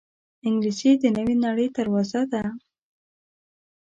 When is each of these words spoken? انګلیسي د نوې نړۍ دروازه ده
انګلیسي 0.47 0.91
د 1.01 1.03
نوې 1.17 1.35
نړۍ 1.45 1.67
دروازه 1.77 2.21
ده 2.31 2.43